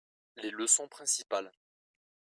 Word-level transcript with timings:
Les 0.37 0.49
leçons 0.49 0.87
principales. 0.87 1.51